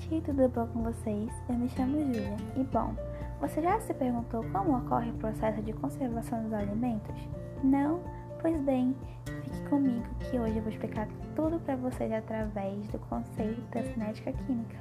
[0.00, 1.30] gente, tudo bom com vocês?
[1.48, 2.94] Eu me chamo Júlia e bom,
[3.40, 7.14] você já se perguntou como ocorre o processo de conservação dos alimentos?
[7.62, 8.00] Não?
[8.40, 8.94] Pois bem,
[9.24, 14.32] fique comigo que hoje eu vou explicar tudo para vocês através do conceito da cinética
[14.32, 14.76] química.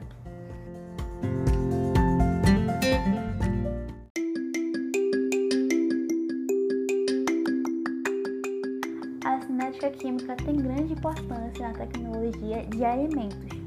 [9.25, 13.62] A cinética química tem grande importância na tecnologia de alimentos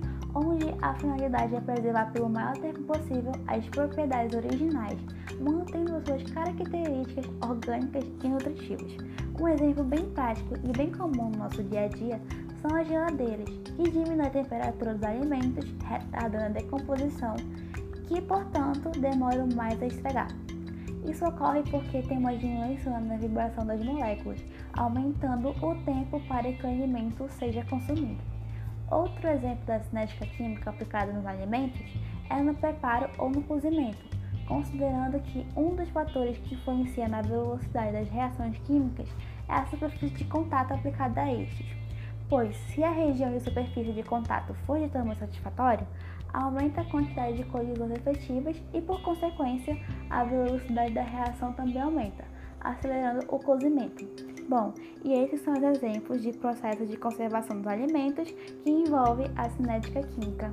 [0.87, 4.97] a finalidade é preservar pelo maior tempo possível as propriedades originais,
[5.41, 8.97] mantendo suas características orgânicas e nutritivas.
[9.41, 12.21] Um exemplo bem prático e bem comum no nosso dia a dia
[12.63, 17.35] são as geladeiras, que diminuem a temperatura dos alimentos, retardando a decomposição,
[18.07, 20.29] que, portanto, demoram mais a estragar.
[21.05, 24.39] Isso ocorre porque tem uma diminuição na vibração das moléculas,
[24.75, 28.37] aumentando o tempo para que o alimento seja consumido.
[28.91, 31.85] Outro exemplo da cinética química aplicada nos alimentos
[32.31, 33.99] é no preparo ou no cozimento,
[34.47, 39.09] considerando que um dos fatores que influencia na velocidade das reações químicas
[39.49, 41.67] é a superfície de contato aplicada a estes.
[42.29, 45.87] Pois, se a região de superfície de contato for de tamanho satisfatório,
[46.33, 49.77] aumenta a quantidade de colisões efetivas e, por consequência,
[50.11, 52.25] a velocidade da reação também aumenta,
[52.61, 54.36] acelerando o cozimento.
[54.49, 54.73] Bom,
[55.05, 58.31] e esses são os exemplos de processos de conservação dos alimentos
[58.63, 60.53] que envolve a cinética química.